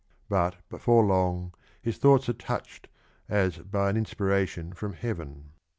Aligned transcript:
But 0.29 0.55
before 0.67 1.05
long 1.05 1.53
his 1.79 1.99
thoughts 1.99 2.27
are 2.27 2.33
touched 2.33 2.87
as 3.29 3.59
by 3.59 3.91
an 3.91 3.97
inspiration 3.97 4.73
from 4.73 4.93
heaven. 4.93 5.51